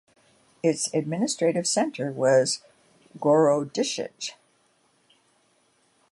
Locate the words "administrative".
0.95-1.67